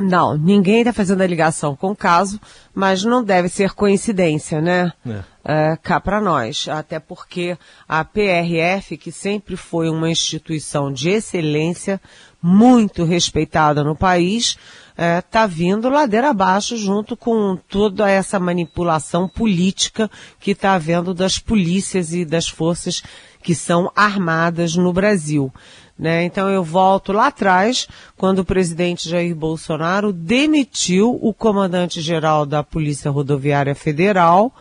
Não, 0.00 0.36
ninguém 0.36 0.78
está 0.78 0.94
fazendo 0.94 1.20
a 1.20 1.26
ligação 1.26 1.76
com 1.76 1.90
o 1.90 1.96
caso, 1.96 2.40
mas 2.74 3.04
não 3.04 3.22
deve 3.22 3.50
ser 3.50 3.72
coincidência, 3.72 4.60
né? 4.60 4.92
É. 5.06 5.22
É, 5.42 5.76
cá 5.76 6.00
para 6.00 6.20
nós. 6.20 6.68
Até 6.68 6.98
porque 6.98 7.56
a 7.86 8.02
PRF, 8.02 8.96
que 8.96 9.12
sempre 9.12 9.56
foi 9.56 9.90
uma 9.90 10.10
instituição 10.10 10.90
de 10.90 11.10
excelência, 11.10 12.00
muito 12.42 13.04
respeitada 13.04 13.84
no 13.84 13.94
país, 13.94 14.56
está 15.00 15.04
é, 15.04 15.20
tá 15.22 15.46
vindo 15.46 15.88
ladeira 15.88 16.28
abaixo 16.28 16.76
junto 16.76 17.16
com 17.16 17.56
toda 17.56 18.10
essa 18.10 18.38
manipulação 18.38 19.26
política 19.26 20.10
que 20.38 20.50
está 20.50 20.74
havendo 20.74 21.14
das 21.14 21.38
polícias 21.38 22.12
e 22.12 22.22
das 22.22 22.46
forças 22.48 23.02
que 23.42 23.54
são 23.54 23.90
armadas 23.96 24.76
no 24.76 24.92
Brasil. 24.92 25.50
Né? 25.98 26.24
Então 26.24 26.50
eu 26.50 26.62
volto 26.62 27.12
lá 27.12 27.28
atrás, 27.28 27.88
quando 28.14 28.40
o 28.40 28.44
presidente 28.44 29.08
Jair 29.08 29.34
Bolsonaro 29.34 30.12
demitiu 30.12 31.18
o 31.22 31.32
comandante-geral 31.32 32.44
da 32.44 32.62
Polícia 32.62 33.10
Rodoviária 33.10 33.74
Federal, 33.74 34.54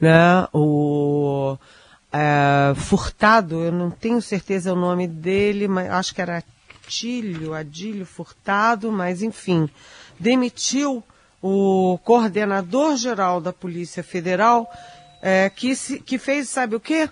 né? 0.00 0.48
o 0.52 1.56
é, 2.12 2.74
Furtado, 2.74 3.62
eu 3.62 3.70
não 3.70 3.92
tenho 3.92 4.20
certeza 4.20 4.72
o 4.72 4.76
nome 4.76 5.06
dele, 5.06 5.68
mas 5.68 5.88
acho 5.88 6.14
que 6.14 6.20
era 6.20 6.42
Atílio, 6.86 7.54
Adílio 7.54 8.04
Furtado, 8.04 8.92
mas 8.92 9.22
enfim, 9.22 9.68
demitiu 10.20 11.02
o 11.42 11.98
coordenador-geral 12.04 13.40
da 13.40 13.52
Polícia 13.52 14.02
Federal, 14.02 14.70
é, 15.22 15.48
que, 15.50 15.74
se, 15.74 15.98
que 15.98 16.18
fez, 16.18 16.48
sabe 16.48 16.76
o 16.76 16.80
quê? 16.80 17.08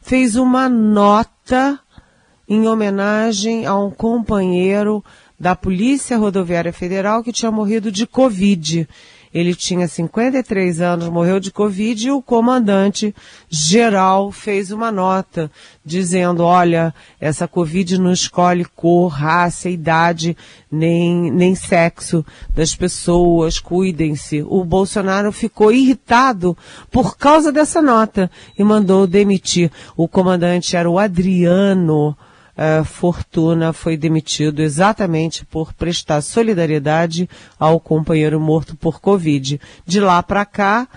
Fez 0.00 0.36
uma 0.36 0.68
nota 0.68 1.80
em 2.48 2.68
homenagem 2.68 3.66
a 3.66 3.74
um 3.74 3.90
companheiro 3.90 5.02
da 5.40 5.56
Polícia 5.56 6.16
Rodoviária 6.16 6.72
Federal 6.72 7.22
que 7.22 7.32
tinha 7.32 7.50
morrido 7.50 7.90
de 7.90 8.06
Covid. 8.06 8.88
Ele 9.36 9.54
tinha 9.54 9.86
53 9.86 10.80
anos, 10.80 11.10
morreu 11.10 11.38
de 11.38 11.50
Covid 11.50 12.06
e 12.06 12.10
o 12.10 12.22
comandante 12.22 13.14
geral 13.50 14.32
fez 14.32 14.70
uma 14.70 14.90
nota 14.90 15.50
dizendo, 15.84 16.42
olha, 16.42 16.94
essa 17.20 17.46
Covid 17.46 17.98
não 18.00 18.10
escolhe 18.10 18.64
cor, 18.64 19.08
raça, 19.08 19.68
idade, 19.68 20.34
nem, 20.72 21.30
nem 21.30 21.54
sexo 21.54 22.24
das 22.54 22.74
pessoas, 22.74 23.58
cuidem-se. 23.58 24.42
O 24.48 24.64
Bolsonaro 24.64 25.30
ficou 25.30 25.70
irritado 25.70 26.56
por 26.90 27.18
causa 27.18 27.52
dessa 27.52 27.82
nota 27.82 28.30
e 28.58 28.64
mandou 28.64 29.06
demitir. 29.06 29.70
O 29.94 30.08
comandante 30.08 30.74
era 30.74 30.88
o 30.88 30.98
Adriano, 30.98 32.16
uh, 32.56 32.84
Fortuna 32.84 33.72
foi 33.72 33.96
demitido 33.96 34.60
exatamente 34.60 35.44
por 35.44 35.72
prestar 35.72 36.20
solidariedade 36.20 37.28
ao 37.58 37.78
companheiro 37.78 38.40
morto 38.40 38.76
por 38.76 39.00
Covid. 39.00 39.60
De 39.86 40.00
lá 40.00 40.22
para 40.22 40.44
cá, 40.44 40.88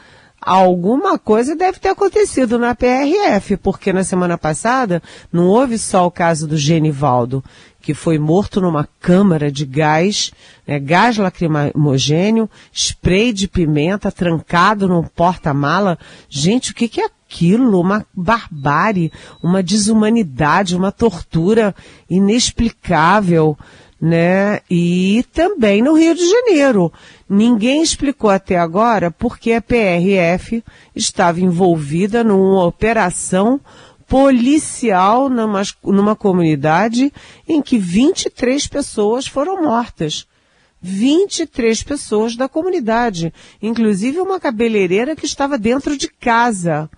alguma 0.42 1.20
coisa 1.20 1.56
deve 1.56 1.80
ter 1.80 1.90
acontecido 1.90 2.58
na 2.58 2.74
PRF, 2.74 3.58
porque 3.58 3.92
na 3.92 4.04
semana 4.04 4.38
passada 4.38 5.02
não 5.32 5.48
houve 5.48 5.78
só 5.78 6.06
o 6.06 6.12
caso 6.12 6.48
do 6.48 6.58
Genivaldo, 6.58 7.44
que 7.82 7.94
foi 7.94 8.18
morto 8.18 8.62
numa 8.62 8.88
câmara 9.00 9.52
de 9.52 9.66
gás, 9.66 10.32
né, 10.68 10.80
gás 10.80 11.18
lacrimogênio, 11.18 12.50
spray 12.74 13.34
de 13.34 13.48
pimenta 13.48 14.12
trancado 14.12 14.88
num 14.88 15.04
porta-mala. 15.04 15.98
Gente, 16.30 16.72
o 16.72 16.76
que, 16.76 16.88
que 16.88 17.02
é 17.02 17.10
aquilo, 17.30 17.80
uma 17.80 18.04
barbárie, 18.12 19.12
uma 19.44 19.62
desumanidade, 19.62 20.76
uma 20.76 20.92
tortura 20.92 21.76
inexplicável, 22.10 23.56
né? 24.02 24.62
E 24.70 25.24
também 25.32 25.84
no 25.84 25.94
Rio 25.94 26.16
de 26.16 26.28
Janeiro. 26.28 26.92
Ninguém 27.30 27.84
explicou 27.84 28.32
até 28.32 28.58
agora 28.58 29.12
porque 29.12 29.54
a 29.54 29.62
PRF 29.62 30.64
estava 30.96 31.40
envolvida 31.40 32.24
numa 32.24 32.66
operação 32.66 33.62
policial 34.08 35.30
numa, 35.30 35.62
numa 35.84 36.16
comunidade 36.16 37.14
em 37.48 37.62
que 37.62 37.78
23 37.78 38.66
pessoas 38.66 39.28
foram 39.28 39.62
mortas. 39.62 40.26
23 40.82 41.84
pessoas 41.84 42.38
da 42.38 42.48
comunidade, 42.48 43.34
inclusive 43.62 44.22
uma 44.22 44.40
cabeleireira 44.40 45.14
que 45.14 45.26
estava 45.26 45.58
dentro 45.58 45.98
de 45.98 46.08
casa 46.08 46.90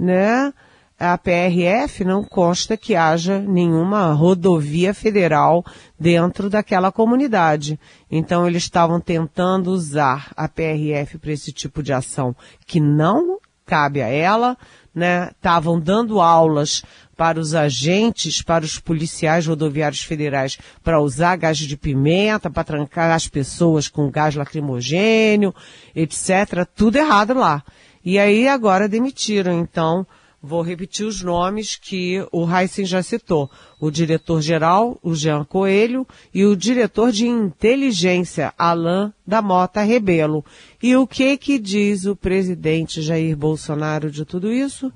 né? 0.00 0.52
a 1.00 1.16
PRF 1.16 2.04
não 2.04 2.22
consta 2.22 2.76
que 2.76 2.94
haja 2.94 3.38
nenhuma 3.38 4.12
rodovia 4.12 4.92
federal 4.92 5.64
dentro 5.98 6.50
daquela 6.50 6.92
comunidade. 6.92 7.80
Então 8.10 8.46
eles 8.46 8.64
estavam 8.64 9.00
tentando 9.00 9.70
usar 9.70 10.30
a 10.36 10.46
PRF 10.46 11.16
para 11.16 11.32
esse 11.32 11.52
tipo 11.52 11.82
de 11.82 11.94
ação 11.94 12.36
que 12.66 12.78
não 12.78 13.38
cabe 13.64 14.02
a 14.02 14.08
ela, 14.08 14.58
né? 14.94 15.30
Estavam 15.30 15.80
dando 15.80 16.20
aulas 16.20 16.82
para 17.16 17.40
os 17.40 17.54
agentes, 17.54 18.42
para 18.42 18.64
os 18.64 18.78
policiais 18.78 19.46
rodoviários 19.46 20.02
federais, 20.02 20.58
para 20.82 21.00
usar 21.00 21.36
gás 21.36 21.56
de 21.56 21.76
pimenta, 21.78 22.50
para 22.50 22.64
trancar 22.64 23.10
as 23.10 23.26
pessoas 23.26 23.88
com 23.88 24.10
gás 24.10 24.34
lacrimogênio, 24.34 25.54
etc. 25.94 26.66
Tudo 26.74 26.96
errado 26.96 27.32
lá. 27.32 27.62
E 28.04 28.18
aí 28.18 28.48
agora 28.48 28.88
demitiram, 28.88 29.60
então, 29.60 30.06
Vou 30.42 30.62
repetir 30.62 31.04
os 31.04 31.20
nomes 31.20 31.76
que 31.76 32.26
o 32.32 32.48
Heisen 32.50 32.86
já 32.86 33.02
citou. 33.02 33.50
O 33.78 33.90
diretor-geral, 33.90 34.98
o 35.02 35.14
Jean 35.14 35.44
Coelho, 35.44 36.06
e 36.32 36.46
o 36.46 36.56
diretor 36.56 37.12
de 37.12 37.28
inteligência, 37.28 38.54
Alain 38.56 39.12
da 39.26 39.42
Mota 39.42 39.82
Rebelo. 39.82 40.42
E 40.82 40.96
o 40.96 41.06
que 41.06 41.36
que 41.36 41.58
diz 41.58 42.06
o 42.06 42.16
presidente 42.16 43.02
Jair 43.02 43.36
Bolsonaro 43.36 44.10
de 44.10 44.24
tudo 44.24 44.50
isso? 44.50 44.90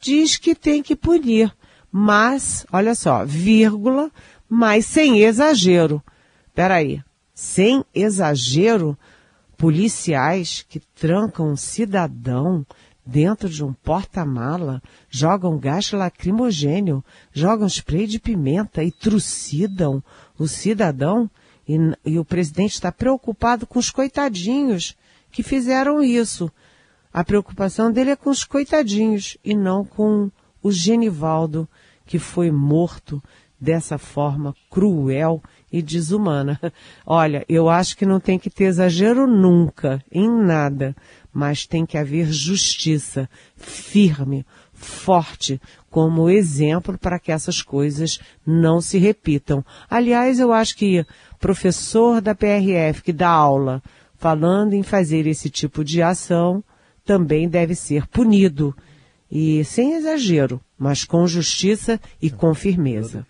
Diz 0.00 0.36
que 0.36 0.56
tem 0.56 0.82
que 0.82 0.96
punir. 0.96 1.54
Mas, 1.90 2.66
olha 2.72 2.96
só, 2.96 3.24
vírgula, 3.24 4.10
mas 4.48 4.86
sem 4.86 5.20
exagero. 5.20 6.02
Peraí, 6.52 7.00
sem 7.32 7.84
exagero? 7.94 8.98
Policiais 9.64 10.62
que 10.68 10.78
trancam 10.78 11.52
um 11.52 11.56
cidadão 11.56 12.66
dentro 13.02 13.48
de 13.48 13.64
um 13.64 13.72
porta-mala, 13.72 14.82
jogam 15.08 15.58
gás 15.58 15.90
lacrimogênio, 15.90 17.02
jogam 17.32 17.66
spray 17.66 18.06
de 18.06 18.18
pimenta 18.18 18.84
e 18.84 18.92
trucidam 18.92 20.04
o 20.38 20.46
cidadão. 20.46 21.30
E, 21.66 21.78
e 22.04 22.18
o 22.18 22.26
presidente 22.26 22.74
está 22.74 22.92
preocupado 22.92 23.66
com 23.66 23.78
os 23.78 23.90
coitadinhos 23.90 24.94
que 25.32 25.42
fizeram 25.42 26.02
isso. 26.02 26.52
A 27.10 27.24
preocupação 27.24 27.90
dele 27.90 28.10
é 28.10 28.16
com 28.16 28.28
os 28.28 28.44
coitadinhos 28.44 29.38
e 29.42 29.56
não 29.56 29.82
com 29.82 30.30
o 30.62 30.70
Genivaldo, 30.70 31.66
que 32.04 32.18
foi 32.18 32.50
morto 32.50 33.18
dessa 33.58 33.96
forma 33.96 34.54
cruel 34.68 35.42
e 35.76 35.82
desumana. 35.82 36.60
Olha, 37.04 37.44
eu 37.48 37.68
acho 37.68 37.96
que 37.96 38.06
não 38.06 38.20
tem 38.20 38.38
que 38.38 38.48
ter 38.48 38.64
exagero 38.64 39.26
nunca, 39.26 40.00
em 40.12 40.28
nada 40.28 40.94
mas 41.34 41.66
tem 41.66 41.84
que 41.84 41.98
haver 41.98 42.32
justiça 42.32 43.28
firme, 43.56 44.46
forte, 44.72 45.60
como 45.90 46.30
exemplo 46.30 46.96
para 46.96 47.18
que 47.18 47.32
essas 47.32 47.60
coisas 47.60 48.20
não 48.46 48.80
se 48.80 48.98
repitam. 48.98 49.64
Aliás, 49.90 50.38
eu 50.38 50.52
acho 50.52 50.76
que 50.76 51.04
professor 51.40 52.20
da 52.20 52.34
PRF 52.34 53.02
que 53.02 53.12
dá 53.12 53.28
aula 53.28 53.82
falando 54.16 54.74
em 54.74 54.82
fazer 54.84 55.26
esse 55.26 55.50
tipo 55.50 55.82
de 55.82 56.00
ação 56.00 56.62
também 57.04 57.48
deve 57.48 57.74
ser 57.74 58.06
punido. 58.06 58.74
E 59.30 59.64
sem 59.64 59.94
exagero, 59.94 60.60
mas 60.78 61.04
com 61.04 61.26
justiça 61.26 62.00
e 62.22 62.30
com 62.30 62.54
firmeza. 62.54 63.26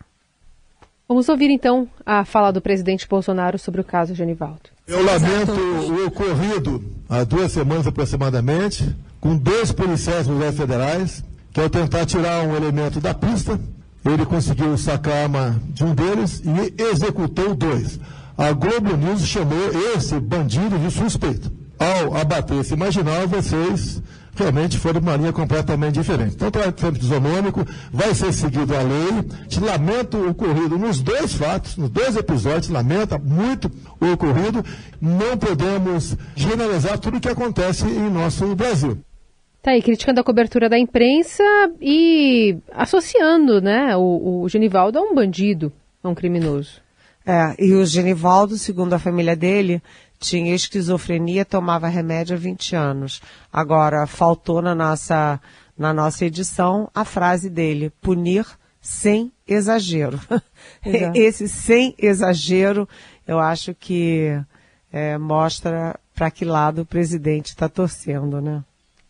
Vamos 1.06 1.28
ouvir 1.28 1.50
então 1.50 1.86
a 2.04 2.24
fala 2.24 2.50
do 2.50 2.62
presidente 2.62 3.06
Bolsonaro 3.06 3.58
sobre 3.58 3.80
o 3.80 3.84
caso 3.84 4.14
Genivaldo. 4.14 4.70
Eu 4.86 5.04
lamento 5.04 5.52
o 5.52 6.06
ocorrido 6.06 6.82
há 7.08 7.24
duas 7.24 7.52
semanas 7.52 7.86
aproximadamente, 7.86 8.96
com 9.20 9.36
dois 9.36 9.70
policiais 9.70 10.26
militares 10.26 10.56
federais, 10.56 11.24
que 11.52 11.60
ao 11.60 11.68
tentar 11.68 12.06
tirar 12.06 12.46
um 12.46 12.56
elemento 12.56 13.00
da 13.00 13.12
pista, 13.12 13.60
ele 14.02 14.24
conseguiu 14.24 14.76
sacar 14.78 15.12
a 15.12 15.22
arma 15.24 15.60
de 15.68 15.84
um 15.84 15.94
deles 15.94 16.42
e 16.42 16.82
executou 16.82 17.54
dois. 17.54 18.00
A 18.36 18.52
Globo 18.52 18.96
News 18.96 19.26
chamou 19.26 19.70
esse 19.94 20.18
bandido 20.18 20.78
de 20.78 20.90
suspeito. 20.90 21.52
Ao 21.78 22.16
abater 22.16 22.60
esse 22.60 22.74
marginal, 22.74 23.28
vocês 23.28 24.02
realmente 24.34 24.78
foram 24.78 25.00
uma 25.00 25.16
linha 25.16 25.32
completamente 25.32 25.94
diferente. 25.94 26.34
Então, 26.34 26.50
tratamento 26.50 27.02
isonômico 27.02 27.64
vai 27.92 28.14
ser 28.14 28.32
seguido 28.32 28.74
a 28.74 28.80
lei. 28.80 29.22
Te 29.48 29.60
lamento 29.60 30.16
o 30.16 30.30
ocorrido 30.30 30.78
nos 30.78 31.00
dois 31.00 31.32
fatos, 31.34 31.76
nos 31.76 31.90
dois 31.90 32.16
episódios, 32.16 32.68
lamenta 32.68 33.18
muito 33.18 33.70
o 34.00 34.12
ocorrido. 34.12 34.64
Não 35.00 35.36
podemos 35.38 36.16
generalizar 36.34 36.98
tudo 36.98 37.18
o 37.18 37.20
que 37.20 37.28
acontece 37.28 37.86
em 37.86 38.10
nosso 38.10 38.54
Brasil. 38.54 38.98
Tá 39.62 39.70
aí, 39.70 39.80
criticando 39.80 40.20
a 40.20 40.24
cobertura 40.24 40.68
da 40.68 40.78
imprensa 40.78 41.42
e 41.80 42.58
associando, 42.70 43.62
né, 43.62 43.96
o, 43.96 44.42
o 44.42 44.48
Genivaldo 44.48 44.98
a 44.98 45.02
um 45.02 45.14
bandido, 45.14 45.72
a 46.02 46.08
um 46.10 46.14
criminoso. 46.14 46.84
É, 47.26 47.54
e 47.58 47.72
o 47.72 47.86
Genivaldo, 47.86 48.58
segundo 48.58 48.92
a 48.92 48.98
família 48.98 49.34
dele, 49.34 49.82
tinha 50.24 50.54
esquizofrenia, 50.54 51.44
tomava 51.44 51.86
remédio 51.86 52.34
há 52.34 52.38
20 52.38 52.74
anos. 52.74 53.20
Agora, 53.52 54.06
faltou 54.06 54.62
na 54.62 54.74
nossa, 54.74 55.40
na 55.76 55.92
nossa 55.92 56.24
edição 56.24 56.90
a 56.94 57.04
frase 57.04 57.50
dele, 57.50 57.90
punir 58.00 58.46
sem 58.80 59.30
exagero. 59.46 60.18
Esse 61.14 61.46
sem 61.48 61.94
exagero, 61.98 62.88
eu 63.26 63.38
acho 63.38 63.74
que 63.74 64.40
é, 64.90 65.18
mostra 65.18 65.98
para 66.14 66.30
que 66.30 66.44
lado 66.44 66.82
o 66.82 66.86
presidente 66.86 67.48
está 67.48 67.68
torcendo, 67.68 68.40
né? 68.40 68.62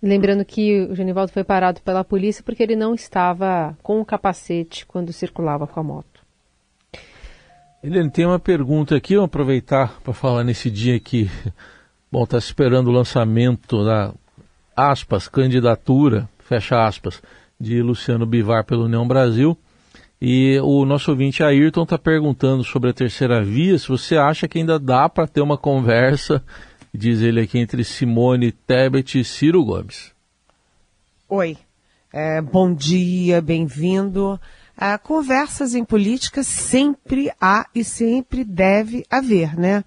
Lembrando 0.03 0.45
que 0.45 0.83
o 0.83 0.95
Genivaldo 0.95 1.33
foi 1.33 1.45
parado 1.45 1.81
pela 1.81 2.05
polícia 2.05 2.43
porque 2.45 2.63
ele 2.63 2.77
não 2.77 2.95
estava 2.95 3.77
com 3.83 4.01
o 4.01 4.05
capacete 4.05 4.85
quando 4.85 5.13
circulava 5.13 5.67
com 5.67 5.81
a 5.81 5.83
moto. 5.83 6.14
Eliane, 7.85 8.11
tem 8.11 8.25
uma 8.25 8.39
pergunta 8.39 8.97
aqui, 8.97 9.15
vou 9.15 9.27
aproveitar 9.27 10.01
para 10.03 10.15
falar 10.15 10.43
nesse 10.43 10.71
dia 10.71 10.99
que, 10.99 11.31
bom, 12.11 12.25
está 12.25 12.39
esperando 12.39 12.89
o 12.89 12.91
lançamento 12.91 13.85
da, 13.85 14.11
aspas, 14.75 15.29
candidatura, 15.29 16.27
fecha 16.39 16.83
aspas, 16.83 17.21
de 17.61 17.83
Luciano 17.83 18.25
Bivar 18.25 18.65
pela 18.65 18.87
União 18.87 19.07
Brasil. 19.07 19.55
E 20.19 20.59
o 20.61 20.87
nosso 20.87 21.11
ouvinte 21.11 21.43
Ayrton 21.43 21.83
está 21.83 21.99
perguntando 21.99 22.65
sobre 22.65 22.89
a 22.89 22.95
terceira 22.95 23.45
via, 23.45 23.79
se 23.79 23.87
você 23.87 24.17
acha 24.17 24.49
que 24.49 24.57
ainda 24.57 24.79
dá 24.79 25.07
para 25.07 25.27
ter 25.27 25.43
uma 25.43 25.59
conversa, 25.59 26.43
diz 26.91 27.21
ele 27.21 27.43
aqui, 27.43 27.59
entre 27.59 27.85
Simone 27.85 28.51
Tebet 28.51 29.21
e 29.21 29.25
Ciro 29.25 29.63
Gomes. 29.63 30.11
Oi, 31.29 31.59
é, 32.11 32.41
bom 32.41 32.73
dia, 32.73 33.43
bem-vindo. 33.43 34.41
Ah, 34.77 34.99
conversas 34.99 35.75
em 35.75 35.85
política 35.85 36.43
sempre 36.43 37.31
há 37.41 37.67
e 37.75 37.85
sempre 37.85 38.45
deve 38.45 39.05
haver, 39.09 39.57
né? 39.57 39.85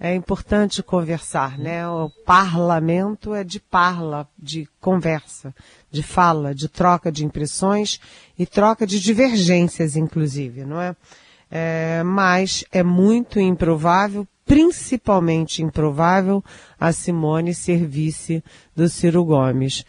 É 0.00 0.16
importante 0.16 0.82
conversar, 0.82 1.56
né? 1.58 1.86
O 1.86 2.10
parlamento 2.26 3.34
é 3.34 3.44
de 3.44 3.60
parla, 3.60 4.26
de 4.36 4.66
conversa, 4.80 5.54
de 5.90 6.02
fala, 6.02 6.54
de 6.54 6.68
troca 6.68 7.12
de 7.12 7.24
impressões 7.24 8.00
e 8.36 8.44
troca 8.44 8.84
de 8.84 8.98
divergências, 8.98 9.94
inclusive, 9.94 10.64
não 10.64 10.80
é? 10.80 10.96
é 11.48 12.02
mas 12.02 12.64
é 12.72 12.82
muito 12.82 13.38
improvável, 13.38 14.26
principalmente 14.44 15.62
improvável, 15.62 16.42
a 16.80 16.90
Simone 16.90 17.54
ser 17.54 17.86
vice 17.86 18.42
do 18.74 18.88
Ciro 18.88 19.24
Gomes. 19.24 19.84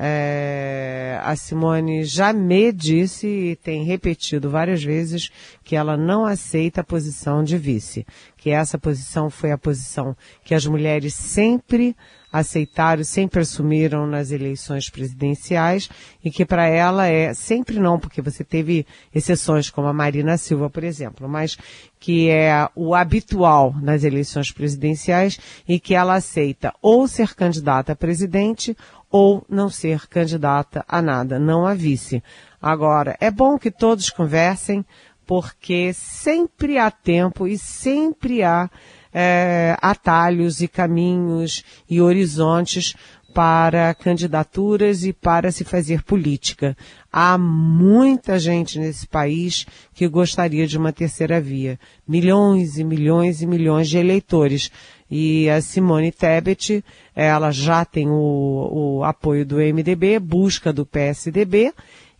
É, 0.00 1.18
a 1.24 1.34
Simone 1.34 2.04
já 2.04 2.32
me 2.32 2.70
disse 2.70 3.26
e 3.26 3.56
tem 3.56 3.82
repetido 3.82 4.48
várias 4.48 4.82
vezes 4.82 5.28
que 5.64 5.74
ela 5.74 5.96
não 5.96 6.24
aceita 6.24 6.82
a 6.82 6.84
posição 6.84 7.42
de 7.42 7.58
vice, 7.58 8.06
que 8.36 8.50
essa 8.50 8.78
posição 8.78 9.28
foi 9.28 9.50
a 9.50 9.58
posição 9.58 10.16
que 10.44 10.54
as 10.54 10.64
mulheres 10.64 11.14
sempre 11.14 11.96
aceitaram, 12.32 13.02
sempre 13.02 13.40
assumiram 13.40 14.06
nas 14.06 14.30
eleições 14.30 14.90
presidenciais 14.90 15.88
e 16.22 16.30
que 16.30 16.44
para 16.44 16.66
ela 16.66 17.06
é 17.06 17.32
sempre 17.32 17.80
não, 17.80 17.98
porque 17.98 18.20
você 18.20 18.44
teve 18.44 18.86
exceções 19.14 19.70
como 19.70 19.88
a 19.88 19.92
Marina 19.92 20.36
Silva, 20.36 20.68
por 20.68 20.84
exemplo, 20.84 21.28
mas 21.28 21.56
que 21.98 22.28
é 22.28 22.68
o 22.76 22.94
habitual 22.94 23.74
nas 23.80 24.04
eleições 24.04 24.52
presidenciais 24.52 25.38
e 25.66 25.80
que 25.80 25.94
ela 25.94 26.14
aceita 26.14 26.72
ou 26.80 27.08
ser 27.08 27.34
candidata 27.34 27.92
a 27.92 27.96
presidente 27.96 28.76
ou 29.10 29.44
não 29.48 29.68
ser 29.68 30.06
candidata 30.06 30.84
a 30.88 31.00
nada, 31.00 31.38
não 31.38 31.66
a 31.66 31.74
vice. 31.74 32.22
Agora, 32.60 33.16
é 33.20 33.30
bom 33.30 33.58
que 33.58 33.70
todos 33.70 34.10
conversem, 34.10 34.84
porque 35.26 35.92
sempre 35.92 36.78
há 36.78 36.90
tempo 36.90 37.46
e 37.46 37.58
sempre 37.58 38.42
há 38.42 38.70
é, 39.12 39.76
atalhos 39.80 40.60
e 40.60 40.68
caminhos 40.68 41.64
e 41.88 42.00
horizontes 42.00 42.94
para 43.34 43.94
candidaturas 43.94 45.04
e 45.04 45.12
para 45.12 45.52
se 45.52 45.62
fazer 45.64 46.02
política. 46.02 46.76
Há 47.12 47.38
muita 47.38 48.38
gente 48.38 48.78
nesse 48.78 49.06
país 49.06 49.66
que 49.94 50.08
gostaria 50.08 50.66
de 50.66 50.76
uma 50.76 50.92
terceira 50.92 51.40
via. 51.40 51.78
Milhões 52.06 52.78
e 52.78 52.84
milhões 52.84 53.40
e 53.40 53.46
milhões 53.46 53.88
de 53.88 53.98
eleitores. 53.98 54.70
E 55.10 55.48
a 55.48 55.60
Simone 55.60 56.12
Tebet, 56.12 56.84
ela 57.14 57.50
já 57.50 57.84
tem 57.84 58.08
o, 58.08 58.98
o 58.98 59.04
apoio 59.04 59.44
do 59.46 59.56
MDB, 59.56 60.18
busca 60.18 60.72
do 60.72 60.84
PSDB, 60.84 61.72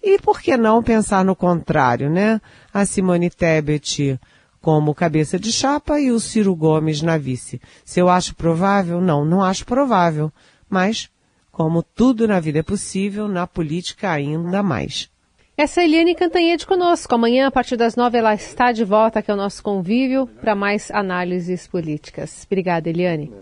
E 0.02 0.18
por 0.20 0.40
que 0.40 0.56
não 0.56 0.82
pensar 0.82 1.24
no 1.24 1.34
contrário, 1.34 2.08
né? 2.08 2.40
A 2.72 2.86
Simone 2.86 3.30
Tebet 3.30 4.18
como 4.60 4.94
cabeça 4.94 5.38
de 5.38 5.52
chapa 5.52 6.00
e 6.00 6.10
o 6.10 6.20
Ciro 6.20 6.54
Gomes 6.54 7.02
na 7.02 7.16
vice. 7.16 7.60
Se 7.84 8.00
eu 8.00 8.08
acho 8.08 8.34
provável? 8.34 9.00
Não, 9.00 9.24
não 9.24 9.42
acho 9.42 9.64
provável. 9.64 10.32
Mas, 10.68 11.08
como 11.50 11.82
tudo 11.82 12.28
na 12.28 12.40
vida 12.40 12.58
é 12.58 12.62
possível, 12.62 13.28
na 13.28 13.46
política 13.46 14.10
ainda 14.10 14.62
mais. 14.62 15.08
Essa 15.58 15.80
é 15.80 15.82
a 15.82 15.86
Eliane 15.88 16.14
Cantanhede 16.14 16.64
conosco. 16.64 17.12
Amanhã, 17.12 17.48
a 17.48 17.50
partir 17.50 17.76
das 17.76 17.96
nove, 17.96 18.16
ela 18.16 18.32
está 18.32 18.70
de 18.70 18.84
volta 18.84 19.18
aqui 19.18 19.28
ao 19.28 19.36
nosso 19.36 19.60
convívio 19.60 20.28
para 20.40 20.54
mais 20.54 20.88
análises 20.92 21.66
políticas. 21.66 22.46
Obrigada, 22.46 22.88
Eliane. 22.88 23.32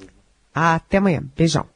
Até 0.55 0.97
amanhã. 0.97 1.23
Beijão. 1.37 1.76